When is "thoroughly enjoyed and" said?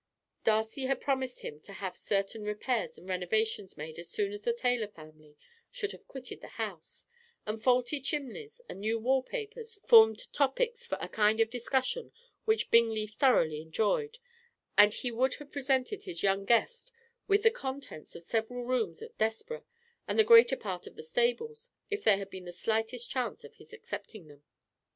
13.05-14.91